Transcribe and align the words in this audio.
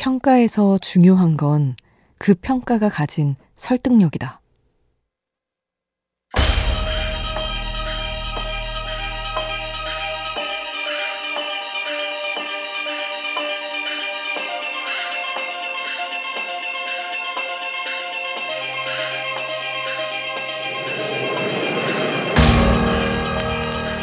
평가에서 0.00 0.78
중요한 0.78 1.36
건 1.36 1.74
그 2.22 2.34
평가가 2.34 2.90
가진 2.90 3.34
설득력이다. 3.54 4.42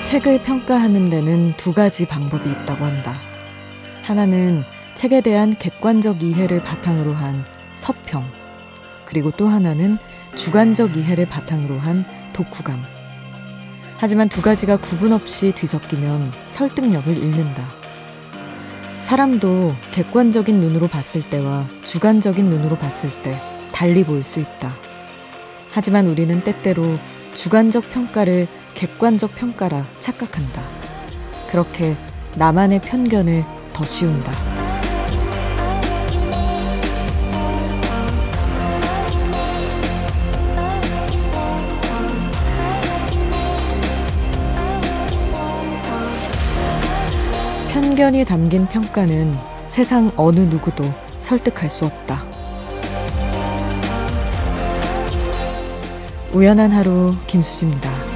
책을 0.02 0.41
평가하는 0.41 1.09
데는 1.09 1.55
두 1.57 1.71
가지 1.71 2.07
방법이 2.07 2.50
있다고 2.50 2.84
한다. 2.84 3.14
하나는 4.02 4.64
책에 4.97 5.21
대한 5.21 5.56
객관적 5.60 6.24
이해를 6.24 6.64
바탕으로 6.64 7.14
한 7.14 7.46
서평, 7.75 8.25
그리고 9.05 9.29
또 9.29 9.47
하나는 9.47 10.00
주관적 10.33 10.97
이해를 10.97 11.28
바탕으로 11.28 11.78
한 11.78 12.04
독후감. 12.33 12.83
하지만 13.97 14.28
두 14.28 14.41
가지가 14.41 14.78
구분 14.78 15.14
없이 15.14 15.54
뒤섞이면 15.55 16.32
설득력을 16.50 17.15
잃는다. 17.15 17.68
사람도 19.02 19.75
객관적인 19.91 20.60
눈으로 20.60 20.88
봤을 20.88 21.21
때와 21.21 21.68
주관적인 21.83 22.46
눈으로 22.46 22.75
봤을 22.75 23.11
때 23.21 23.39
달리 23.71 24.04
보일 24.04 24.24
수 24.24 24.39
있다. 24.39 24.74
하지만 25.69 26.07
우리는 26.07 26.43
때때로 26.43 26.97
주관적 27.36 27.91
평가를 27.91 28.47
객관적 28.74 29.36
평가라 29.36 29.86
착각한다. 30.00 30.64
그렇게 31.52 31.96
나만의 32.36 32.81
편견을 32.81 33.45
더 33.73 33.83
씌운다. 33.83 34.56
편견이 47.88 48.25
담긴 48.25 48.67
평가는 48.67 49.33
세상 49.69 50.11
어느 50.17 50.41
누구도 50.41 50.83
설득할 51.21 51.69
수 51.69 51.85
없다. 51.85 52.21
우연한 56.33 56.69
하루 56.71 57.15
김수지입니다. 57.27 58.06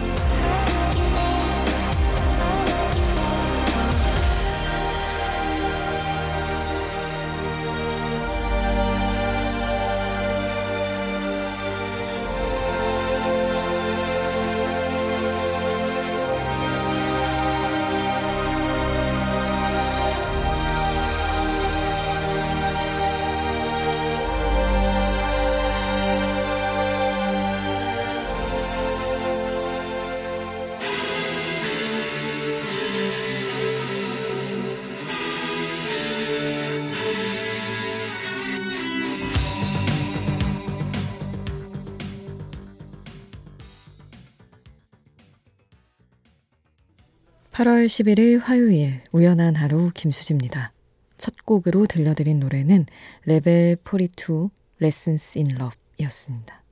8월 47.61 47.86
11일 47.86 48.42
화요일 48.42 49.04
우연한 49.11 49.55
하루 49.55 49.92
김수지입니다. 49.94 50.73
첫 51.20 51.45
곡으로 51.45 51.86
들려드린 51.86 52.39
노래는 52.39 52.88
레벨 53.26 53.77
42 53.83 54.49
Lessons 54.82 55.38
in 55.38 55.52
Love 55.52 55.77
이었습니다. 56.00 56.64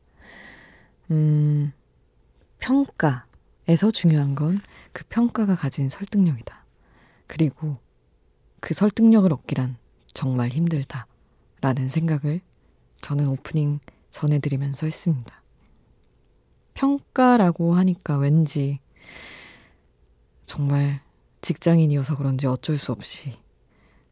음, 1.11 1.73
평가에서 2.57 3.91
중요한 3.93 4.33
건 4.33 4.59
그 4.91 5.03
평가가 5.09 5.55
가진 5.55 5.89
설득력이다. 5.89 6.65
그리고 7.27 7.75
그 8.59 8.73
설득력을 8.73 9.31
얻기란 9.31 9.77
정말 10.07 10.49
힘들다. 10.49 11.05
라는 11.61 11.87
생각을 11.87 12.41
저는 13.01 13.27
오프닝 13.27 13.79
전해드리면서 14.09 14.87
했습니다. 14.87 15.43
평가라고 16.73 17.75
하니까 17.75 18.17
왠지 18.17 18.79
정말 20.49 20.99
직장인이어서 21.41 22.17
그런지 22.17 22.47
어쩔 22.47 22.79
수 22.79 22.91
없이 22.91 23.35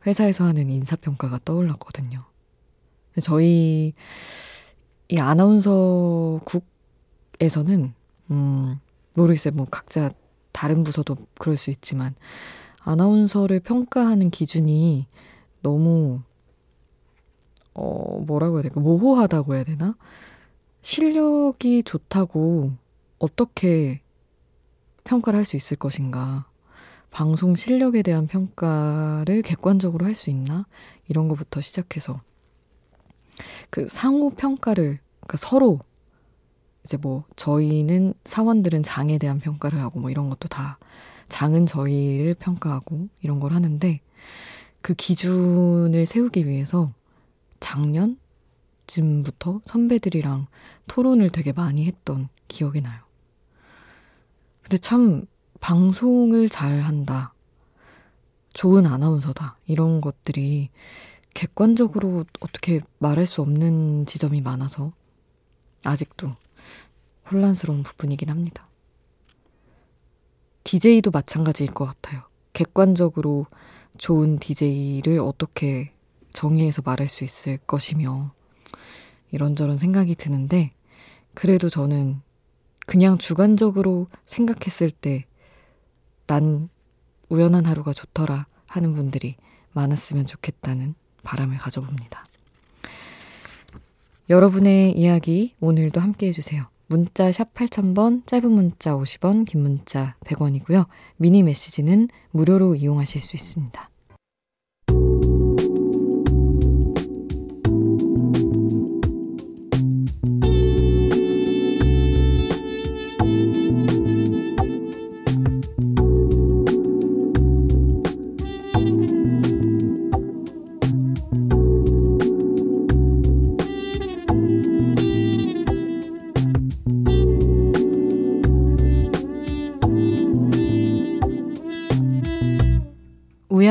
회사에서 0.06 0.44
하는 0.44 0.70
인사평가가 0.70 1.40
떠올랐거든요. 1.44 2.24
저희 3.24 3.94
이 5.10 5.18
아나운서 5.18 6.40
국에서는 7.40 7.92
음 8.30 8.80
모르겠어요. 9.16 9.56
뭐 9.56 9.66
각자 9.66 10.12
다른 10.52 10.84
부서도 10.84 11.18
그럴 11.40 11.58
수 11.58 11.72
있지만 11.72 12.14
아나운서를 12.82 13.60
평가하는 13.60 14.30
기준이 14.30 15.08
너무 15.64 16.22
어 17.74 18.20
뭐라고 18.28 18.58
해야 18.58 18.62
될까 18.62 18.80
모호하다고 18.80 19.56
해야 19.56 19.64
되나 19.64 19.98
실력이 20.84 21.82
좋다고 21.82 22.74
어떻게 23.18 24.02
평가를 25.08 25.40
할 25.40 25.46
수 25.46 25.56
있을 25.56 25.78
것인가. 25.78 26.46
방송 27.10 27.56
실력에 27.56 28.02
대한 28.02 28.28
평가를 28.28 29.42
객관적으로 29.42 30.06
할 30.06 30.14
수 30.14 30.30
있나? 30.30 30.68
이런 31.08 31.30
것부터 31.30 31.62
시작해서 31.62 32.20
그 33.70 33.88
상호 33.88 34.30
평가를 34.32 34.98
그러니까 35.22 35.38
서로 35.38 35.80
이제 36.84 36.98
뭐 36.98 37.24
저희는 37.38 38.14
사원들은 38.26 38.84
장에 38.84 39.18
대한 39.18 39.40
평가를 39.40 39.80
하고 39.80 40.00
뭐 40.00 40.10
이런 40.10 40.30
것도 40.30 40.50
다 40.50 40.78
장은 41.28 41.66
저희를 41.66 42.36
평가하고 42.36 43.08
이런 43.22 43.40
걸 43.40 43.54
하는데 43.54 44.02
그 44.82 44.94
기준을 44.94 46.06
세우기 46.06 46.48
위해서 46.48 46.88
작년쯤부터 47.60 49.62
선배들이랑 49.66 50.48
토론을 50.88 51.30
되게 51.30 51.54
많이 51.54 51.86
했던 51.86 52.30
기억이 52.48 52.82
나요. 52.82 53.07
근데 54.68 54.80
참 54.80 55.26
방송을 55.62 56.50
잘 56.50 56.82
한다. 56.82 57.34
좋은 58.52 58.86
아나운서다. 58.86 59.58
이런 59.66 60.02
것들이 60.02 60.72
객관적으로 61.34 62.26
어떻게 62.42 62.82
말할 63.00 63.26
수 63.26 63.42
없는 63.42 64.06
지점이 64.08 64.42
많아서 64.42 64.92
아직도 65.86 66.36
혼란스러운 67.32 67.84
부분이긴 67.84 68.30
합니다. 68.30 68.68
DJ도 70.66 71.12
마찬가지일 71.12 71.72
것 71.72 71.86
같아요. 71.86 72.24
객관적으로 72.52 73.46
좋은 73.98 74.38
DJ를 74.38 75.22
어떻게 75.22 75.94
정의해서 76.34 76.82
말할 76.84 77.08
수 77.08 77.24
있을 77.24 77.58
것이며 77.60 78.34
이런저런 79.32 79.78
생각이 79.78 80.16
드는데 80.16 80.72
그래도 81.34 81.70
저는 81.70 82.22
그냥 82.88 83.20
주관적으로 83.20 84.08
생각했을 84.26 84.90
때 84.90 85.28
난 86.28 86.70
우연한 87.30 87.66
하루가 87.66 87.94
좋더라 87.94 88.46
하는 88.68 88.94
분들이 88.94 89.36
많았으면 89.72 90.26
좋겠다는 90.26 90.94
바람을 91.24 91.58
가져봅니다. 91.58 92.26
여러분의 94.30 94.92
이야기 94.92 95.56
오늘도 95.62 96.02
함께 96.02 96.28
해주세요. 96.28 96.66
문자 96.88 97.32
샵 97.32 97.54
8000번, 97.54 98.26
짧은 98.28 98.52
문자 98.52 98.94
50원, 98.94 99.46
긴 99.46 99.62
문자 99.62 100.16
100원이고요. 100.26 100.86
미니 101.18 101.44
메시지는 101.44 102.10
무료로 102.32 102.76
이용하실 102.76 103.22
수 103.22 103.36
있습니다. 103.36 103.90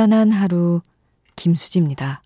우연한 0.06 0.30
하루 0.30 0.82
김수지입니다. 1.34 2.22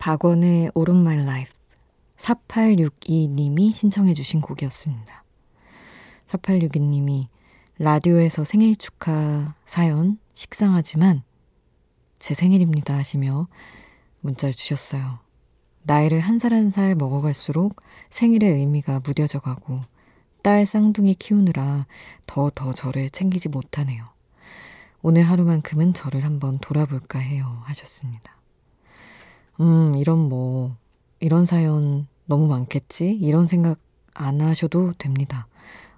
박원의 0.00 0.70
of 0.74 0.90
My 0.92 1.18
Life 1.18 1.52
4862님이 2.16 3.70
신청해 3.70 4.14
주신 4.14 4.40
곡이었습니다. 4.40 5.24
4862님이 6.26 7.26
라디오에서 7.78 8.44
생일 8.44 8.76
축하 8.76 9.54
사연 9.66 10.16
식상하지만 10.32 11.22
제 12.18 12.32
생일입니다 12.34 12.96
하시며 12.96 13.46
문자를 14.20 14.54
주셨어요. 14.54 15.18
나이를 15.82 16.20
한 16.20 16.38
살 16.38 16.54
한 16.54 16.70
살 16.70 16.94
먹어갈수록 16.94 17.76
생일의 18.08 18.54
의미가 18.54 19.00
무뎌져 19.00 19.40
가고 19.40 19.80
딸 20.42 20.64
쌍둥이 20.64 21.14
키우느라 21.14 21.86
더더 22.26 22.72
저를 22.72 23.10
챙기지 23.10 23.50
못하네요. 23.50 24.08
오늘 25.02 25.24
하루만큼은 25.24 25.92
저를 25.92 26.24
한번 26.24 26.58
돌아볼까 26.58 27.18
해요. 27.18 27.60
하셨습니다. 27.64 28.39
음, 29.60 29.92
이런 29.96 30.28
뭐, 30.28 30.76
이런 31.18 31.44
사연 31.46 32.06
너무 32.24 32.46
많겠지? 32.48 33.10
이런 33.10 33.46
생각 33.46 33.78
안 34.14 34.40
하셔도 34.40 34.92
됩니다. 34.94 35.46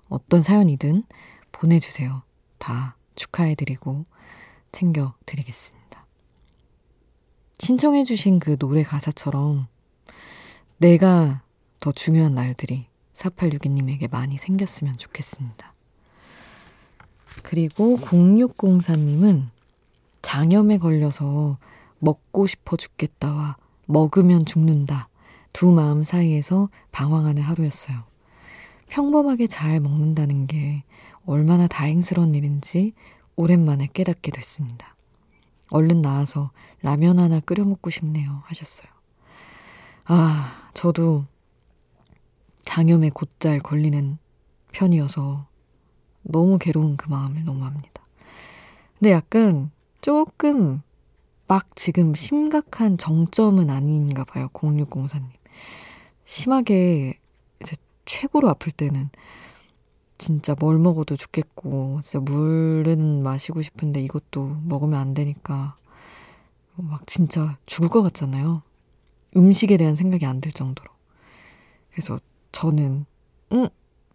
어떤 0.08 0.42
사연이든 0.42 1.04
보내주세요. 1.52 2.22
다 2.58 2.96
축하해드리고 3.14 4.04
챙겨드리겠습니다. 4.72 6.06
신청해주신 7.58 8.40
그 8.40 8.56
노래 8.56 8.82
가사처럼 8.82 9.66
내가 10.78 11.42
더 11.78 11.92
중요한 11.92 12.34
날들이 12.34 12.86
4862님에게 13.14 14.10
많이 14.10 14.38
생겼으면 14.38 14.96
좋겠습니다. 14.96 15.72
그리고 17.44 17.96
0604님은 17.98 19.48
장염에 20.22 20.78
걸려서 20.78 21.56
먹고 22.02 22.48
싶어 22.48 22.76
죽겠다와 22.76 23.56
먹으면 23.86 24.44
죽는다. 24.44 25.08
두 25.52 25.70
마음 25.70 26.02
사이에서 26.02 26.68
방황하는 26.90 27.42
하루였어요. 27.42 28.02
평범하게 28.88 29.46
잘 29.46 29.78
먹는다는 29.80 30.46
게 30.48 30.82
얼마나 31.24 31.68
다행스러운 31.68 32.34
일인지 32.34 32.92
오랜만에 33.36 33.88
깨닫게 33.92 34.32
됐습니다. 34.32 34.96
얼른 35.70 36.02
나와서 36.02 36.50
라면 36.82 37.18
하나 37.18 37.38
끓여 37.40 37.64
먹고 37.64 37.90
싶네요. 37.90 38.42
하셨어요. 38.46 38.90
아, 40.06 40.70
저도 40.74 41.24
장염에 42.62 43.10
곧잘 43.10 43.60
걸리는 43.60 44.18
편이어서 44.72 45.46
너무 46.22 46.58
괴로운 46.58 46.96
그 46.96 47.08
마음을 47.08 47.44
너무 47.44 47.64
합니다. 47.64 48.02
근데 48.98 49.12
약간 49.12 49.70
조금 50.00 50.82
막 51.52 51.76
지금 51.76 52.14
심각한 52.14 52.96
정점은 52.96 53.68
아닌가 53.68 54.24
봐요. 54.24 54.48
0604님. 54.54 55.24
심하게 56.24 57.12
이제 57.62 57.76
최고로 58.06 58.48
아플 58.48 58.72
때는 58.72 59.10
진짜 60.16 60.54
뭘 60.58 60.78
먹어도 60.78 61.14
죽겠고, 61.14 62.00
진짜 62.04 62.20
물은 62.20 63.22
마시고 63.22 63.60
싶은데 63.60 64.00
이것도 64.00 64.60
먹으면 64.64 64.98
안 64.98 65.12
되니까 65.12 65.76
막 66.76 67.06
진짜 67.06 67.58
죽을 67.66 67.88
것 67.90 68.02
같잖아요. 68.02 68.62
음식에 69.36 69.76
대한 69.76 69.96
생각이 69.96 70.26
안 70.26 70.40
들 70.40 70.52
정도로. 70.52 70.90
그래서 71.92 72.18
저는, 72.52 73.06
음, 73.52 73.68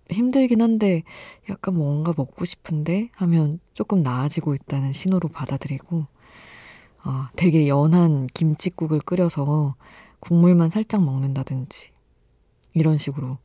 힘들긴 0.10 0.62
한데 0.62 1.04
약간 1.50 1.76
뭔가 1.76 2.14
먹고 2.18 2.46
싶은데 2.46 3.10
하면 3.16 3.60
조금 3.74 4.02
나아지고 4.02 4.56
있다는 4.56 4.94
신호로 4.94 5.30
받아들이고, 5.30 6.08
아, 7.10 7.30
되게 7.38 7.70
연한 7.70 8.28
김치국을 8.28 9.00
끓여서 9.00 9.76
국물만 10.20 10.70
살짝 10.70 11.06
먹는다든지, 11.06 11.92
이런 12.74 12.98
식으로 12.98 13.38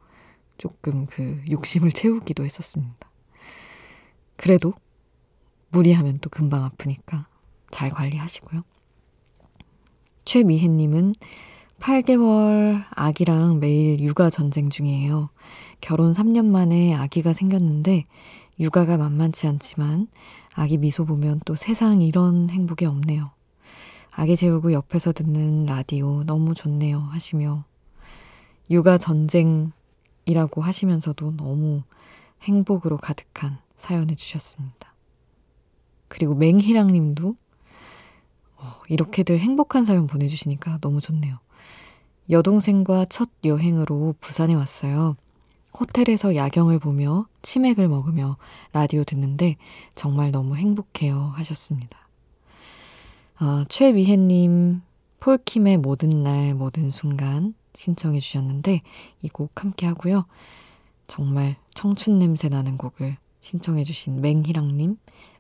조금 0.59 1.07
그 1.07 1.41
욕심을 1.49 1.93
채우기도 1.93 2.45
했었습니다. 2.45 3.09
그래도 4.37 4.73
무리하면 5.71 6.19
또 6.21 6.29
금방 6.29 6.65
아프니까 6.65 7.29
잘 7.71 7.91
관리하시고요. 7.91 8.65
최미혜님은 10.25 11.15
8개월 11.79 12.85
아기랑 12.91 13.61
매일 13.61 14.01
육아 14.01 14.29
전쟁 14.31 14.71
중이에요. 14.71 15.31
결혼 15.81 16.13
3년 16.13 16.47
만에 16.47 16.95
아기가 16.95 17.33
생겼는데 17.33 18.03
육아가 18.59 18.97
만만치 18.97 19.47
않지만 19.47 20.09
아기 20.55 20.79
미소 20.79 21.05
보면 21.05 21.41
또 21.45 21.55
세상 21.55 22.03
이런 22.03 22.51
행복이 22.51 22.87
없네요. 22.87 23.31
아기 24.15 24.37
재우고 24.37 24.73
옆에서 24.73 25.13
듣는 25.13 25.65
라디오 25.67 26.23
너무 26.25 26.55
좋네요 26.55 26.99
하시며 26.99 27.65
육아 28.71 28.99
전쟁이라고 28.99 30.61
하시면서도 30.61 31.37
너무 31.37 31.83
행복으로 32.43 32.99
가득한 32.99 33.59
사연을 33.77 34.17
주셨습니다. 34.17 34.95
그리고 36.09 36.35
맹희랑 36.35 36.93
님도 36.93 37.35
어, 38.57 38.73
이렇게들 38.89 39.41
행복한 39.41 39.85
사연 39.85 40.07
보내주시니까 40.07 40.79
너무 40.81 41.01
좋네요. 41.01 41.39
여동생과 42.31 43.07
첫 43.07 43.31
여행으로 43.45 44.15
부산에 44.21 44.55
왔어요. 44.55 45.15
호텔에서 45.79 46.37
야경을 46.37 46.79
보며 46.79 47.27
치맥을 47.41 47.89
먹으며 47.89 48.37
라디오 48.73 49.05
듣는데 49.05 49.57
정말 49.95 50.31
너무 50.31 50.57
행복해요 50.57 51.33
하셨습니다. 51.35 51.99
아, 53.45 53.65
최미혜님, 53.69 54.83
폴킴의 55.19 55.79
모든 55.79 56.23
날, 56.23 56.55
모든 56.55 56.93
순간 56.93 57.55
신청해 57.75 58.21
주셨는데 58.21 58.81
이 59.23 59.29
곡 59.29 59.51
함께 59.65 59.85
하고요. 59.87 60.27
정말 61.09 61.57
청춘 61.75 62.21
냄새 62.21 62.49
나는 62.49 62.77
곡을 62.79 63.17
신청해 63.41 63.83
주신 63.83 64.21
맹희랑님, 64.21 64.97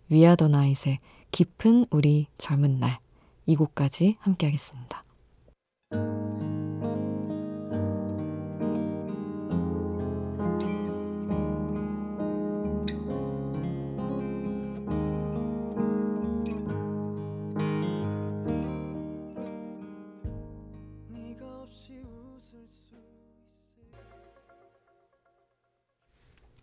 위아더 0.08 0.48
나잇의 0.48 0.98
깊은 1.30 1.86
우리 1.90 2.26
젊은 2.38 2.80
날 2.80 2.98
이 3.46 3.56
곡까지 3.56 4.14
함께 4.20 4.46
하겠습니다. 4.46 5.02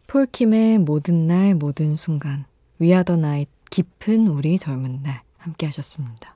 폴킴의 0.09 0.79
모든 0.79 1.27
날 1.27 1.53
모든 1.53 1.95
순간 1.95 2.45
위아더 2.79 3.15
나잇 3.15 3.47
깊은 3.69 4.25
우리 4.27 4.57
젊은 4.57 5.03
날 5.03 5.21
함께 5.37 5.67
하셨습니다. 5.67 6.35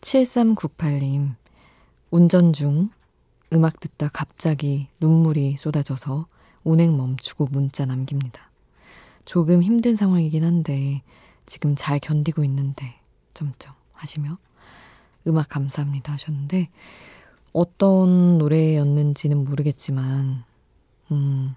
7398님 0.00 1.34
운전 2.10 2.54
중 2.54 2.88
음악 3.52 3.78
듣다 3.78 4.08
갑자기 4.08 4.88
눈물이 5.00 5.58
쏟아져서 5.58 6.28
운행 6.64 6.96
멈추고 6.96 7.48
문자 7.50 7.84
남깁니다. 7.84 8.50
조금 9.26 9.62
힘든 9.62 9.94
상황이긴 9.94 10.42
한데 10.42 11.02
지금 11.44 11.76
잘 11.76 11.98
견디고 11.98 12.42
있는데 12.44 12.94
점점 13.34 13.74
하시며 13.92 14.38
음악 15.26 15.50
감사합니다 15.50 16.14
하셨는데 16.14 16.68
어떤 17.52 18.38
노래였는지는 18.38 19.44
모르겠지만 19.44 20.44
음 21.12 21.54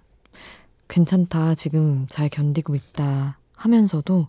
괜찮다, 0.89 1.55
지금 1.55 2.05
잘 2.09 2.27
견디고 2.29 2.75
있다 2.75 3.37
하면서도 3.55 4.25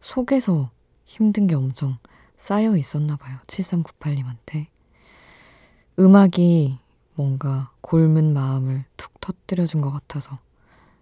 속에서 0.00 0.70
힘든 1.04 1.46
게 1.48 1.54
엄청 1.54 1.98
쌓여 2.36 2.76
있었나 2.76 3.16
봐요. 3.16 3.38
7398님한테. 3.46 4.66
음악이 5.98 6.78
뭔가 7.14 7.70
골문 7.80 8.32
마음을 8.32 8.84
툭 8.96 9.20
터뜨려준 9.20 9.80
것 9.80 9.90
같아서 9.90 10.38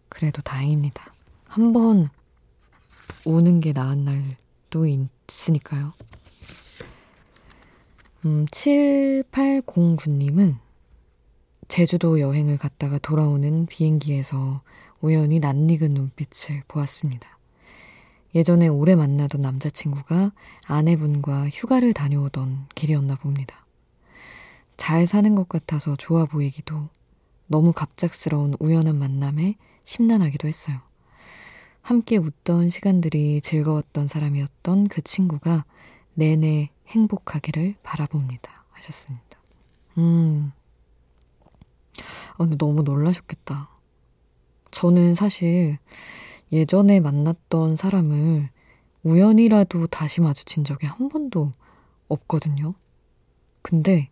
그래도 0.09 0.41
다행입니다. 0.43 1.13
한 1.47 1.73
번 1.73 2.09
우는 3.27 3.61
게 3.61 3.73
나은 3.73 4.05
날도 4.05 4.87
있으니까요. 4.87 5.93
음, 8.25 8.47
7809님은 8.47 10.57
제주도 11.69 12.21
여행을 12.21 12.59
갔다가 12.59 12.99
돌아오는 12.99 13.67
비행기에서 13.67 14.63
우연히 15.07 15.39
낯익은 15.39 15.91
눈빛을 15.91 16.65
보았습니다. 16.67 17.39
예전에 18.35 18.67
오래 18.67 18.97
만나던 18.97 19.41
남자친구가 19.41 20.33
아내분과 20.67 21.49
휴가를 21.49 21.93
다녀오던 21.93 22.67
길이었나 22.75 23.15
봅니다. 23.15 23.65
잘 24.77 25.07
사는 25.07 25.33
것 25.37 25.49
같아서 25.49 25.95
좋아 25.95 26.25
보이기도 26.25 26.89
너무 27.47 27.73
갑작스러운 27.73 28.55
우연한 28.59 28.99
만남에 28.99 29.55
심란하기도 29.85 30.49
했어요. 30.49 30.81
함께 31.83 32.17
웃던 32.17 32.69
시간들이 32.69 33.41
즐거웠던 33.41 34.09
사람이었던 34.09 34.89
그 34.89 35.03
친구가 35.03 35.65
내내 36.15 36.71
행복하기를 36.89 37.77
바라봅니다. 37.85 38.65
하셨습니다. 38.73 39.39
음. 39.99 40.51
아, 42.33 42.39
근데 42.39 42.57
너무 42.57 42.83
놀라셨겠다. 42.83 43.76
저는 44.77 45.15
사실 45.15 45.79
예전에 46.53 47.01
만났던 47.01 47.77
사람을 47.77 48.51
우연이라도 49.05 49.87
다시 49.87 50.21
마주친 50.21 50.65
적이 50.65 50.87
한 50.87 51.09
번도 51.09 51.51
없거든요. 52.09 52.75
근데 53.63 54.11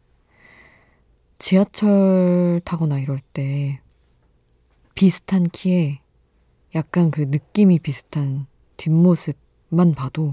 지하철 1.38 2.62
타거나 2.64 2.98
이럴 2.98 3.20
때 3.34 3.82
비슷한 4.94 5.44
키에 5.44 6.00
약간 6.74 7.10
그 7.10 7.26
느낌이 7.28 7.78
비슷한 7.80 8.46
뒷모습만 8.78 9.92
봐도 9.94 10.32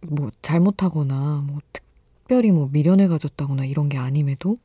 뭐 0.00 0.32
잘못하거나 0.42 1.44
뭐 1.46 1.60
특별히 1.72 2.50
뭐 2.50 2.68
미련을 2.72 3.06
가졌다거나 3.06 3.66
이런 3.66 3.88
게 3.88 3.98
아님에도 3.98 4.56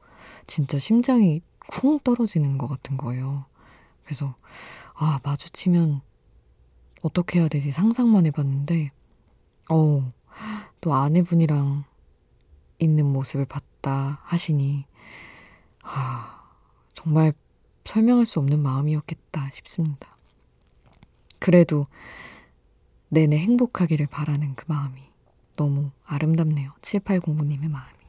진짜 0.48 0.80
심장이 0.80 1.44
쿵 1.60 2.00
떨어지는 2.00 2.58
것 2.58 2.66
같은 2.68 2.98
거예요. 2.98 3.46
그래서 4.10 4.36
아 4.96 5.20
마주치면 5.24 6.02
어떻게 7.04 7.40
해야 7.40 7.48
되지 7.48 7.70
상상만 7.70 8.26
해봤는데 8.26 8.90
어, 9.70 10.10
또 10.82 10.96
아내분이랑 10.96 11.84
있는 12.80 13.06
모습을 13.06 13.46
봤다 13.46 14.20
하시니 14.24 14.86
아 15.84 16.42
정말 16.96 17.34
설명할 17.86 18.26
수 18.26 18.40
없는 18.40 18.64
마음이었겠다 18.64 19.52
싶습니다. 19.52 20.18
그래도 21.38 21.86
내내 23.10 23.38
행복하기를 23.38 24.08
바라는 24.08 24.56
그 24.56 24.66
마음이 24.68 25.04
너무 25.56 25.92
아름답네요. 26.08 26.72
7809님의 26.82 27.70
마음이. 27.70 28.00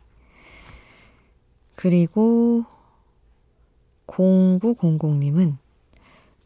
그리고 1.74 2.64
0900님은 4.06 5.58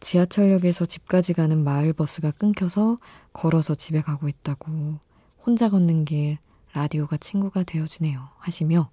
지하철역에서 0.04 0.84
집까지 0.84 1.32
가는 1.32 1.64
마을버스가 1.64 2.32
끊겨서 2.32 2.96
걸어서 3.32 3.75
집에 3.75 4.02
가고 4.02 4.28
있다고 4.28 4.99
혼자 5.42 5.70
걷는 5.70 6.04
길 6.04 6.37
라디오가 6.75 7.16
친구가 7.16 7.62
되어주네요 7.62 8.28
하시며 8.37 8.90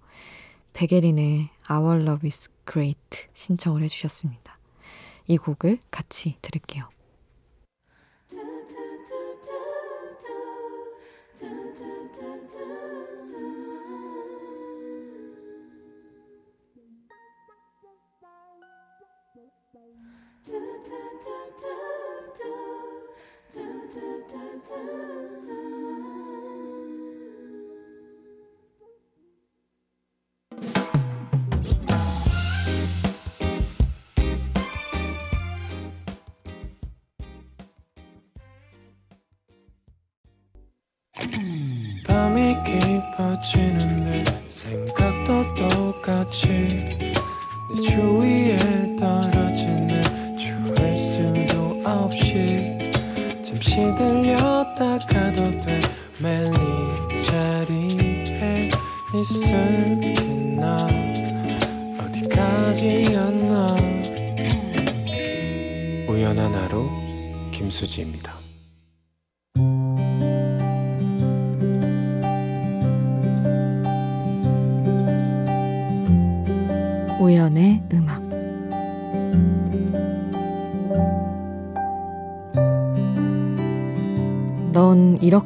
베게린의 0.71 1.49
Our 1.69 2.03
Love 2.03 2.27
is 2.27 2.49
Great 2.65 3.27
신청을 3.33 3.83
해주셨습니다. 3.83 4.57
이 5.27 5.35
곡을 5.37 5.79
같이 5.91 6.37
들을게요. 6.41 6.87
없이 52.11 52.77
잠시 53.41 53.75
들렸다 53.97 54.97
가도 55.07 55.59
돼 55.61 55.79
매일 56.19 56.51
이 56.51 57.23
자리에 57.25 58.69
있을게 59.15 60.13
나 60.59 60.75
어디까지였나. 62.03 63.67
우연한 66.09 66.53
하루 66.53 66.89
김수지입니다 67.53 68.40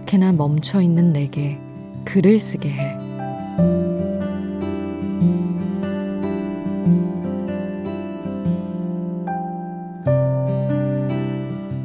이렇게나 0.05 0.33
멈춰 0.33 0.81
있는 0.81 1.11
내게 1.11 1.59
글을 2.05 2.39
쓰게 2.39 2.69
해. 2.69 2.97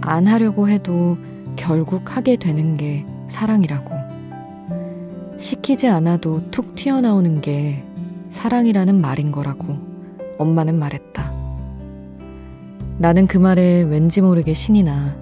안 0.02 0.26
하려고 0.26 0.68
해도 0.68 1.16
결국 1.56 2.14
하게 2.14 2.36
되는 2.36 2.76
게 2.76 3.06
사랑이라고. 3.28 3.90
시키지 5.38 5.88
않아도 5.88 6.50
툭 6.50 6.74
튀어나오는 6.74 7.40
게 7.40 7.82
사랑이라는 8.28 9.00
말인 9.00 9.32
거라고 9.32 9.78
엄마는 10.38 10.78
말했다. 10.78 11.32
나는 12.98 13.26
그 13.26 13.38
말에 13.38 13.82
왠지 13.82 14.20
모르게 14.20 14.52
신이 14.52 14.82
나. 14.82 15.16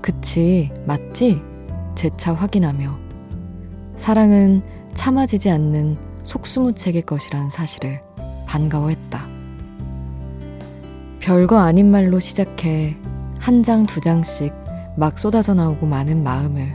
그치, 0.00 0.70
맞지? 0.86 1.51
재차 1.94 2.34
확인하며. 2.34 2.98
사랑은 3.96 4.62
참아지지 4.94 5.50
않는 5.50 5.96
속수무책의 6.24 7.02
것이란 7.02 7.50
사실을 7.50 8.00
반가워했다. 8.46 9.26
별거 11.20 11.58
아닌 11.58 11.90
말로 11.90 12.18
시작해 12.18 12.96
한 13.38 13.62
장, 13.62 13.86
두 13.86 14.00
장씩 14.00 14.52
막 14.96 15.18
쏟아져 15.18 15.54
나오고 15.54 15.86
많은 15.86 16.22
마음을 16.22 16.74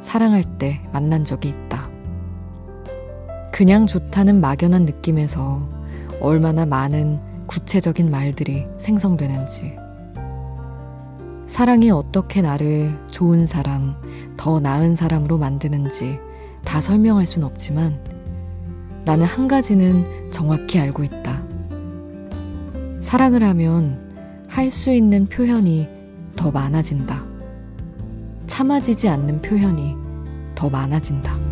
사랑할 0.00 0.44
때 0.58 0.80
만난 0.92 1.24
적이 1.24 1.50
있다. 1.50 1.88
그냥 3.52 3.86
좋다는 3.86 4.40
막연한 4.40 4.84
느낌에서 4.84 5.68
얼마나 6.20 6.66
많은 6.66 7.20
구체적인 7.46 8.10
말들이 8.10 8.64
생성되는지. 8.78 9.76
사랑이 11.46 11.90
어떻게 11.90 12.42
나를 12.42 12.98
좋은 13.10 13.46
사람, 13.46 13.94
더 14.36 14.60
나은 14.60 14.96
사람으로 14.96 15.38
만드는지 15.38 16.18
다 16.64 16.80
설명할 16.80 17.26
순 17.26 17.44
없지만 17.44 17.98
나는 19.04 19.26
한 19.26 19.48
가지는 19.48 20.30
정확히 20.30 20.78
알고 20.78 21.04
있다. 21.04 21.42
사랑을 23.00 23.42
하면 23.42 24.02
할 24.48 24.70
수 24.70 24.92
있는 24.92 25.26
표현이 25.26 25.88
더 26.36 26.50
많아진다. 26.50 27.22
참아지지 28.46 29.08
않는 29.08 29.42
표현이 29.42 29.96
더 30.54 30.70
많아진다. 30.70 31.43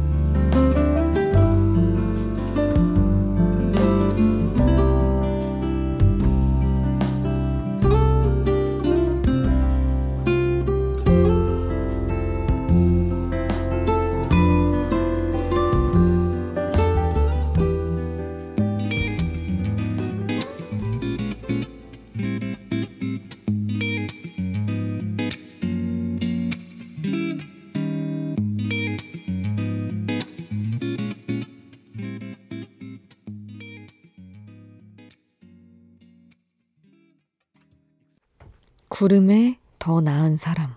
구름의 39.02 39.58
더 39.80 40.00
나은 40.00 40.36
사람 40.36 40.76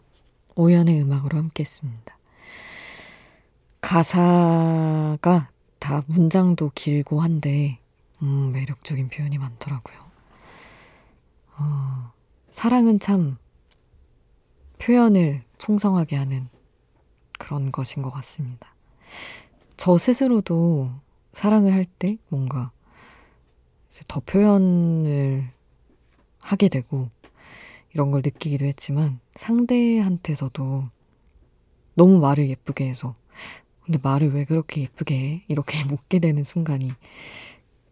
오연의 0.55 0.99
음악으로 0.99 1.37
함께 1.37 1.61
했습니다. 1.61 2.17
가사가 3.81 5.51
다 5.77 6.03
문장도 6.07 6.71
길고 6.73 7.21
한데 7.21 7.77
음, 8.23 8.49
매력적인 8.51 9.09
표현이 9.09 9.37
많더라고요. 9.37 9.97
어, 11.59 12.13
사랑은 12.49 12.99
참 12.99 13.37
표현을 14.79 15.43
풍성하게 15.59 16.15
하는 16.15 16.49
그런 17.37 17.71
것인 17.71 18.01
것 18.01 18.09
같습니다. 18.09 18.73
저 19.77 19.99
스스로도 19.99 20.89
사랑을 21.33 21.73
할 21.73 21.85
때 21.99 22.17
뭔가 22.29 22.71
더 24.07 24.19
표현을 24.19 25.47
하게 26.41 26.69
되고 26.69 27.07
이런 27.95 28.11
걸 28.11 28.21
느끼기도 28.23 28.65
했지만 28.65 29.19
상대한테서도 29.35 30.83
너무 31.95 32.19
말을 32.19 32.49
예쁘게 32.49 32.87
해서 32.87 33.15
근데 33.83 33.99
말을 34.01 34.33
왜 34.33 34.45
그렇게 34.45 34.81
예쁘게 34.81 35.15
해? 35.15 35.45
이렇게 35.47 35.83
묻게 35.87 36.19
되는 36.19 36.43
순간이 36.43 36.91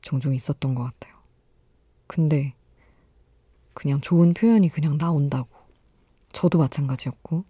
종종 0.02 0.36
있었던 0.36 0.76
것 0.76 0.84
같아요. 0.84 1.16
근데 2.06 2.52
그냥 3.74 4.02
좋은 4.02 4.34
표현이 4.34 4.70
그냥 4.70 4.98
나온다고. 4.98 5.50
저도 6.32 6.58
마찬가지였고, 6.58 7.46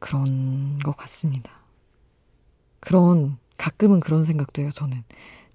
그런 0.00 0.78
것 0.80 0.96
같습니다. 0.96 1.62
그런, 2.80 3.38
가끔은 3.56 4.00
그런 4.00 4.24
생각도 4.24 4.62
해요, 4.62 4.70
저는. 4.72 5.04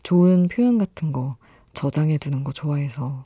좋은 0.03 0.47
표현 0.47 0.77
같은 0.77 1.11
거 1.11 1.35
저장해 1.73 2.17
두는 2.17 2.43
거 2.43 2.53
좋아해서, 2.53 3.23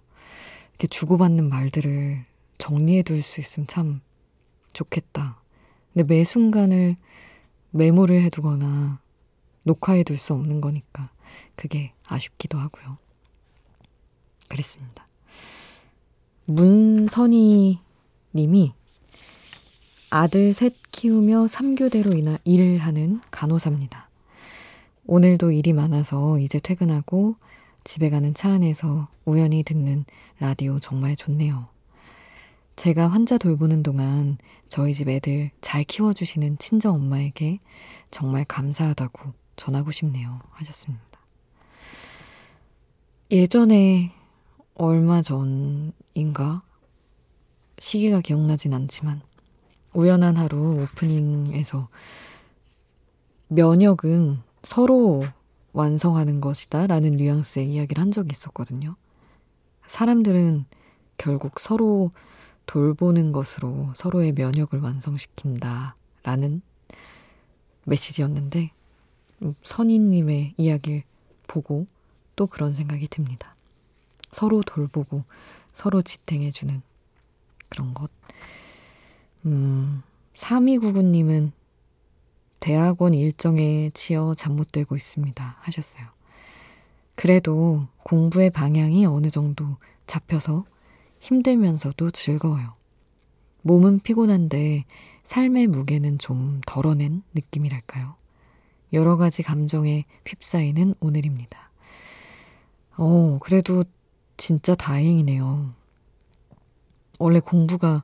이렇게 0.71 0.87
주고받는 0.87 1.47
말들을 1.47 2.23
정리해 2.63 3.03
둘 3.03 3.21
수 3.21 3.41
있으면 3.41 3.67
참 3.67 3.99
좋겠다. 4.71 5.37
근데 5.91 6.05
매 6.07 6.23
순간을 6.23 6.95
메모를 7.71 8.23
해두거나 8.23 9.01
녹화해 9.65 10.03
둘 10.03 10.17
수 10.17 10.33
없는 10.33 10.61
거니까 10.61 11.11
그게 11.57 11.91
아쉽기도 12.07 12.57
하고요. 12.57 12.97
그랬습니다. 14.47 15.05
문선희 16.45 17.79
님이 18.33 18.73
아들 20.09 20.53
셋 20.53 20.73
키우며 20.93 21.47
3교대로 21.47 22.17
인하 22.17 22.37
일을 22.45 22.77
하는 22.77 23.19
간호사입니다. 23.29 24.09
오늘도 25.05 25.51
일이 25.51 25.73
많아서 25.73 26.39
이제 26.39 26.61
퇴근하고 26.61 27.35
집에 27.83 28.09
가는 28.09 28.33
차 28.33 28.51
안에서 28.51 29.09
우연히 29.25 29.63
듣는 29.63 30.05
라디오 30.39 30.79
정말 30.79 31.17
좋네요. 31.17 31.72
제가 32.75 33.07
환자 33.07 33.37
돌보는 33.37 33.83
동안 33.83 34.37
저희 34.67 34.93
집 34.93 35.07
애들 35.07 35.51
잘 35.61 35.83
키워주시는 35.83 36.57
친정 36.57 36.95
엄마에게 36.95 37.59
정말 38.09 38.45
감사하다고 38.45 39.33
전하고 39.55 39.91
싶네요. 39.91 40.39
하셨습니다. 40.51 41.05
예전에 43.31 44.11
얼마 44.75 45.21
전인가 45.21 46.61
시기가 47.77 48.21
기억나진 48.21 48.73
않지만 48.73 49.21
우연한 49.93 50.37
하루 50.37 50.81
오프닝에서 50.81 51.87
면역은 53.49 54.39
서로 54.63 55.23
완성하는 55.73 56.41
것이다 56.41 56.87
라는 56.87 57.11
뉘앙스의 57.11 57.71
이야기를 57.71 58.01
한 58.01 58.11
적이 58.11 58.29
있었거든요. 58.31 58.95
사람들은 59.85 60.65
결국 61.17 61.59
서로 61.59 62.09
돌보는 62.65 63.31
것으로 63.31 63.93
서로의 63.95 64.31
면역을 64.33 64.79
완성시킨다 64.79 65.95
라는 66.23 66.61
메시지였는데 67.85 68.71
선인님의 69.63 70.53
이야기를 70.57 71.03
보고 71.47 71.85
또 72.35 72.47
그런 72.47 72.73
생각이 72.73 73.07
듭니다. 73.07 73.53
서로 74.29 74.61
돌보고 74.63 75.23
서로 75.71 76.01
지탱해주는 76.01 76.81
그런 77.69 77.93
것. 77.93 78.09
음, 79.45 80.01
3299님은 80.35 81.51
대학원 82.59 83.13
일정에 83.13 83.89
치여 83.93 84.33
잠 84.35 84.55
못 84.55 84.71
들고 84.71 84.95
있습니다. 84.95 85.57
하셨어요. 85.59 86.05
그래도 87.15 87.81
공부의 88.03 88.49
방향이 88.49 89.05
어느 89.05 89.29
정도 89.29 89.77
잡혀서 90.07 90.63
힘들면서도 91.23 92.11
즐거워요. 92.11 92.73
몸은 93.61 94.01
피곤한데 94.01 94.83
삶의 95.23 95.67
무게는 95.67 96.17
좀 96.19 96.59
덜어낸 96.65 97.23
느낌이랄까요? 97.33 98.17
여러 98.91 99.15
가지 99.15 99.41
감정에 99.41 100.03
휩싸이는 100.27 100.95
오늘입니다. 100.99 101.71
어, 102.97 103.39
그래도 103.41 103.85
진짜 104.35 104.75
다행이네요. 104.75 105.71
원래 107.19 107.39
공부가, 107.39 108.03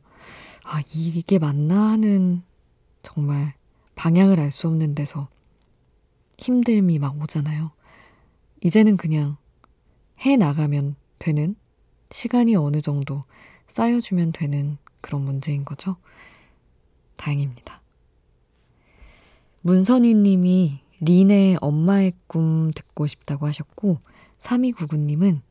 아, 0.64 0.82
이게 0.94 1.40
맞나 1.40 1.90
하는 1.90 2.42
정말 3.04 3.54
방향을 3.96 4.40
알 4.40 4.50
수 4.50 4.68
없는 4.68 4.96
데서 4.96 5.28
힘듦이 6.38 7.00
막 7.00 7.22
오잖아요. 7.22 7.72
이제는 8.62 8.96
그냥 8.96 9.36
해 10.22 10.38
나가면 10.38 10.96
되는 11.20 11.56
시간이 12.12 12.56
어느 12.56 12.82
정도 12.82 13.22
쌓여주면 13.68 14.32
되는 14.32 14.78
그런 15.02 15.24
문제인 15.24 15.66
거죠. 15.66 15.98
다행입니다. 17.16 17.80
문선희 19.62 20.16
님이 20.16 20.82
린의 21.02 21.58
엄마의 21.62 22.14
꿈 22.28 22.72
듣고 22.72 23.08
싶다고 23.08 23.46
하셨고, 23.48 24.00
3299님은 24.40 25.42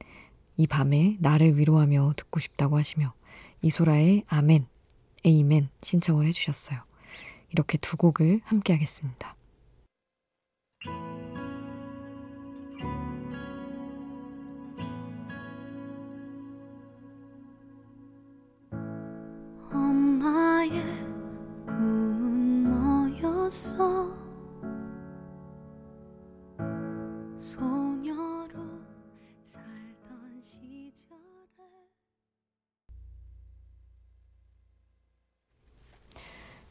이 0.56 0.66
밤에 0.66 1.16
나를 1.20 1.56
위로하며 1.58 2.14
듣고 2.16 2.40
싶다고 2.40 2.76
하시며 2.76 3.14
이소라의 3.62 4.24
아멘, 4.28 4.66
에이멘 5.24 5.68
신청을 5.82 6.26
해주셨어요. 6.26 6.80
이렇게 7.50 7.78
두 7.78 7.96
곡을 7.96 8.40
함께 8.44 8.72
하겠습니다. 8.72 9.34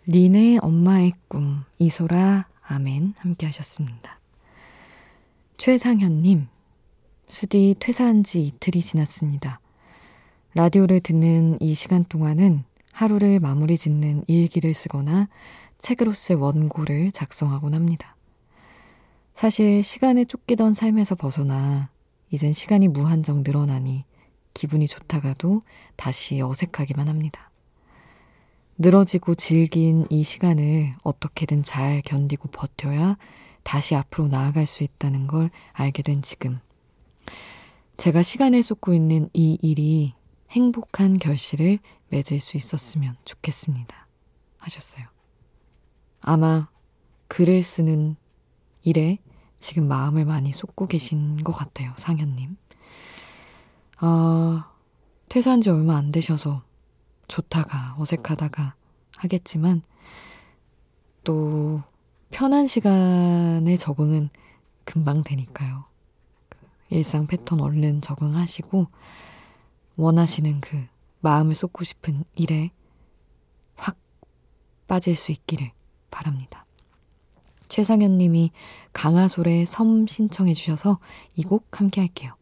린의 0.10 0.60
엄마의 0.62 1.12
꿈, 1.28 1.66
이소라, 1.80 2.48
아멘 2.62 3.14
함께 3.18 3.46
하셨습니다. 3.46 4.20
최상현님, 5.58 6.48
수디 7.28 7.76
퇴사한 7.80 8.24
지 8.24 8.46
이틀이 8.48 8.82
지났습니다. 8.82 9.60
라디오를 10.54 11.02
듣는 11.02 11.58
이 11.60 11.74
시간 11.74 12.06
동안은 12.06 12.64
하루를 12.98 13.40
마무리 13.40 13.78
짓는 13.78 14.24
일기를 14.26 14.74
쓰거나 14.74 15.30
책으로서의 15.78 16.42
원고를 16.42 17.12
작성하곤 17.12 17.76
합니다. 17.76 18.16
사실 19.36 19.84
시간에 19.84 20.26
쫓기던 20.26 20.74
삶에서 20.74 21.14
벗어나 21.14 21.92
이젠 22.32 22.54
시간이 22.54 22.88
무한정 22.88 23.44
늘어나니 23.46 24.04
기분이 24.56 24.88
좋다가도 24.88 25.60
다시 25.96 26.42
어색하기만 26.42 27.08
합니다. 27.08 27.52
늘어지고 28.80 29.36
질긴 29.36 30.08
이 30.10 30.24
시간을 30.24 30.92
어떻게든 31.04 31.62
잘 31.62 32.02
견디고 32.02 32.48
버텨야 32.50 33.16
다시 33.62 33.94
앞으로 33.94 34.28
나아갈 34.28 34.66
수 34.66 34.84
있다는 34.84 35.28
걸 35.28 35.52
알게 35.74 36.02
된 36.02 36.24
지금. 36.24 36.60
제가 37.98 38.24
시간을 38.24 38.64
쏟고 38.64 38.96
있는 38.96 39.30
이 39.34 39.60
일이 39.62 40.16
행복한 40.50 41.18
결실을 41.18 41.78
맺을 42.10 42.40
수 42.40 42.58
있었으면 42.58 43.16
좋겠습니다. 43.26 44.08
하셨어요. 44.58 45.06
아마 46.22 46.68
글을 47.28 47.64
쓰는 47.64 48.16
일에 48.84 49.20
지금 49.60 49.88
마음을 49.88 50.26
많이 50.26 50.52
쏟고 50.52 50.88
계신 50.88 51.38
것 51.38 51.52
같아요, 51.52 51.94
상현님. 51.98 52.58
아, 53.98 54.72
퇴사한 55.30 55.62
지 55.62 55.70
얼마 55.70 55.98
안 55.98 56.12
되셔서 56.12 56.64
좋다가 57.28 57.96
어색하다가 57.98 58.76
하겠지만 59.18 59.82
또 61.24 61.82
편한 62.30 62.68
시간에 62.68 63.76
적응은 63.76 64.30
금방 64.86 65.24
되니까요. 65.24 65.86
그 66.50 66.58
일상 66.90 67.28
패턴 67.28 67.60
얼른 67.60 68.02
적응하시고 68.02 68.88
원하시는 69.98 70.62
그 70.62 70.86
마음을 71.20 71.56
쏟고 71.56 71.84
싶은 71.84 72.24
일에 72.36 72.72
확 73.76 73.98
빠질 74.88 75.16
수 75.16 75.32
있기를 75.32 75.72
바랍니다. 76.12 76.66
최상현 77.68 78.18
님이 78.18 78.52
강하솔의 78.94 79.66
섬 79.66 80.08
신청해 80.08 80.54
주셔서 80.54 81.00
이 81.36 81.44
곡 81.44 81.80
함께 81.80 82.02
할게요. 82.02 82.34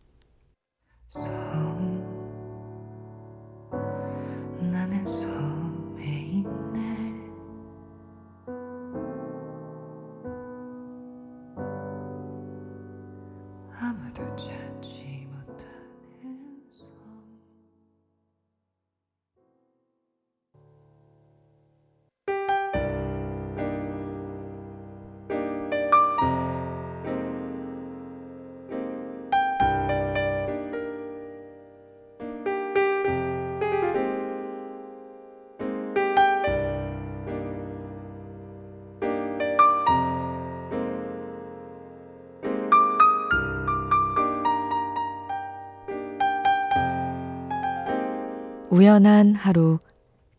우연한 48.75 49.35
하루 49.35 49.79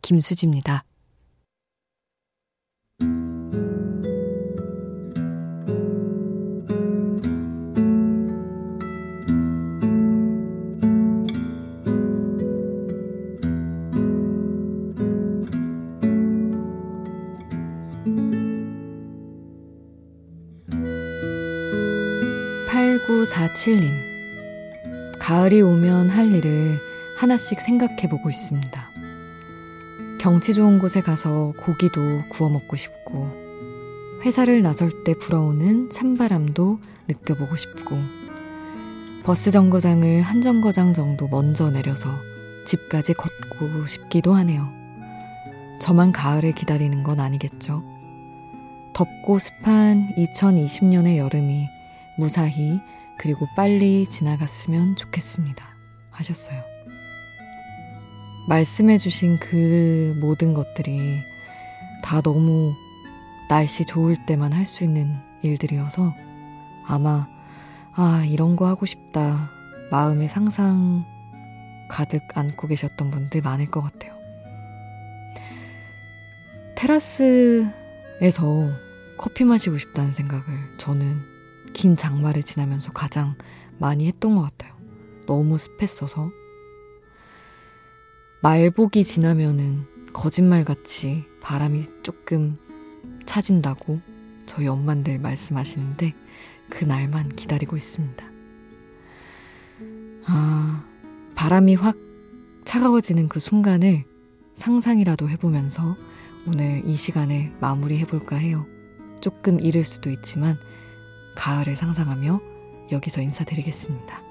김수지입니다. 0.03 0.85
8947님. 22.69 23.89
가을이 25.19 25.63
오면 25.63 26.11
할 26.11 26.31
일을 26.35 26.86
하나씩 27.17 27.61
생각해 27.61 28.09
보고 28.11 28.29
있습니다. 28.29 28.91
경치 30.21 30.53
좋은 30.53 30.79
곳에 30.79 31.01
가서 31.01 31.55
고기도 31.59 32.23
구워 32.29 32.51
먹고 32.51 32.77
싶고, 32.77 34.21
회사를 34.23 34.63
나설 34.63 35.05
때 35.05 35.15
불어오는 35.15 35.91
찬바람도 35.91 36.79
느껴보고 37.09 37.57
싶고, 37.57 37.97
버스 39.25 39.51
정거장을 39.51 40.23
한 40.23 40.43
정거장 40.43 40.93
정도 40.93 41.27
먼저 41.29 41.71
내려서 41.71 42.11
집까지 42.67 43.15
걷고 43.15 43.87
싶기도 43.87 44.35
하네요. 44.35 44.69
저만 45.81 46.13
가을을 46.13 46.53
기다리는 46.53 47.03
건 47.03 47.21
아니겠죠? 47.21 47.83
덥고 48.95 49.39
습한 49.39 50.15
2020년의 50.17 51.17
여름이 51.17 51.67
무사히 52.19 52.81
그리고 53.19 53.47
빨리 53.57 54.07
지나갔으면 54.07 54.97
좋겠습니다. 54.97 55.65
하셨어요. 56.11 56.76
말씀해주신 58.49 59.39
그 59.41 60.17
모든 60.21 60.55
것들이 60.55 61.21
다 62.03 62.21
너무 62.21 62.73
날씨 63.49 63.85
좋을 63.85 64.17
때만 64.27 64.53
할 64.53 64.67
수 64.67 64.85
있는 64.85 65.17
일들이어서 65.43 66.15
아마, 66.87 67.27
아, 67.95 68.25
이런 68.29 68.57
거 68.57 68.67
하고 68.67 68.87
싶다. 68.87 69.51
마음에 69.91 70.29
상상 70.29 71.05
가득 71.89 72.23
안고 72.35 72.69
계셨던 72.69 73.11
분들 73.11 73.43
많을 73.43 73.71
것 73.71 73.83
같아요. 73.83 74.15
테라스에서 76.77 77.71
커피 79.19 79.45
마시고 79.45 79.79
싶다는 79.79 80.13
생각을 80.13 80.45
저는 80.79 81.17
긴 81.73 81.97
장마를 81.97 82.43
지나면서 82.43 82.93
가장 82.93 83.35
많이 83.79 84.07
했던 84.07 84.37
것 84.37 84.43
같아요. 84.43 84.75
너무 85.27 85.59
습했어서. 85.59 86.31
말복이 88.47 89.03
지나면은 89.03 89.87
거짓말같이 90.13 91.25
바람이 91.41 91.83
조금 92.05 92.57
차진다고 93.25 93.99
저희 94.47 94.69
엄만들 94.69 95.19
말씀하시는데 95.19 96.15
그날만 96.71 97.31
기다리고 97.31 97.77
있습니다. 97.77 98.25
아, 100.27 100.87
바람이 101.35 101.75
확 101.75 101.97
차가워지는 102.65 103.27
그 103.27 103.41
순간을 103.41 104.05
상상이라도 104.55 105.29
해보면서 105.29 105.97
오늘 106.47 106.85
이 106.87 106.97
시간을 106.97 107.51
마무리해볼까 107.59 108.37
해요. 108.37 108.65
조금 109.21 109.59
이를 109.59 109.83
수도 109.83 110.09
있지만 110.09 110.57
가을을 111.35 111.75
상상하며 111.75 112.41
여기서 112.93 113.23
인사드리겠습니다. 113.23 114.23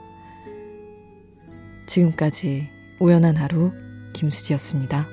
지금까지 1.85 2.69
우연한 3.01 3.35
하루 3.35 3.73
김수지였습니다. 4.15 5.07